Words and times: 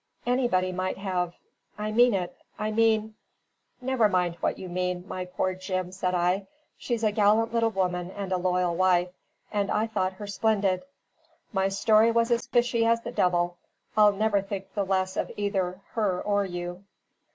Anybody 0.25 0.71
might 0.71 0.97
have 0.97 1.35
I 1.77 1.91
mean 1.91 2.15
it 2.15 2.35
I 2.57 2.71
mean" 2.71 3.13
"Never 3.81 4.09
mind 4.09 4.35
what 4.39 4.57
you 4.57 4.67
mean, 4.67 5.07
my 5.07 5.25
poor 5.25 5.53
Jim," 5.53 5.91
said 5.91 6.15
I. 6.15 6.47
"She's 6.75 7.03
a 7.03 7.11
gallant 7.11 7.53
little 7.53 7.69
woman 7.69 8.09
and 8.09 8.31
a 8.31 8.37
loyal 8.37 8.75
wife: 8.75 9.09
and 9.51 9.69
I 9.69 9.85
thought 9.85 10.13
her 10.13 10.25
splendid. 10.25 10.81
My 11.53 11.69
story 11.69 12.09
was 12.09 12.31
as 12.31 12.47
fishy 12.47 12.83
as 12.83 13.01
the 13.01 13.11
devil. 13.11 13.57
I'll 13.95 14.11
never 14.13 14.41
think 14.41 14.73
the 14.73 14.85
less 14.87 15.15
of 15.17 15.31
either 15.37 15.79
her 15.91 16.19
or 16.19 16.45
you." 16.45 16.83